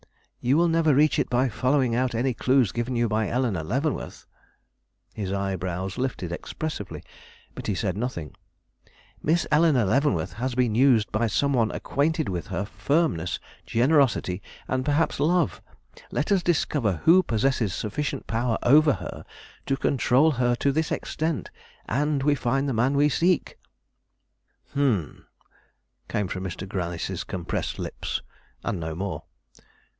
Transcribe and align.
"You 0.43 0.57
will 0.57 0.67
never 0.67 0.95
reach 0.95 1.19
it 1.19 1.29
by 1.29 1.47
following 1.49 1.93
out 1.93 2.15
any 2.15 2.33
clue 2.33 2.65
given 2.65 2.95
you 2.95 3.07
by 3.07 3.29
Eleanore 3.29 3.61
Leavenworth." 3.61 4.25
His 5.13 5.31
eyebrows 5.31 5.99
lifted 5.99 6.31
expressively, 6.31 7.03
but 7.53 7.67
he 7.67 7.75
said 7.75 7.95
nothing. 7.95 8.33
"Miss 9.21 9.45
Eleanore 9.51 9.83
Leavenworth 9.85 10.33
has 10.33 10.55
been 10.55 10.73
used 10.73 11.11
by 11.11 11.27
some 11.27 11.53
one 11.53 11.69
acquainted 11.69 12.27
with 12.29 12.47
her 12.47 12.65
firmness, 12.65 13.37
generosity, 13.67 14.41
and 14.67 14.83
perhaps 14.83 15.19
love. 15.19 15.61
Let 16.09 16.31
us 16.31 16.41
discover 16.41 17.01
who 17.05 17.21
possesses 17.21 17.71
sufficient 17.71 18.25
power 18.25 18.57
over 18.63 18.93
her 18.93 19.23
to 19.67 19.77
control 19.77 20.31
her 20.31 20.55
to 20.55 20.71
this 20.71 20.91
extent, 20.91 21.51
and 21.87 22.23
we 22.23 22.33
find 22.33 22.67
the 22.67 22.73
man 22.73 22.95
we 22.97 23.09
seek." 23.09 23.59
"Humph!" 24.73 25.25
came 26.09 26.27
from 26.27 26.43
Mr. 26.43 26.67
Gryce's 26.67 27.23
compressed 27.23 27.77
lips, 27.77 28.23
and 28.63 28.79
no 28.79 28.95
more. 28.95 29.25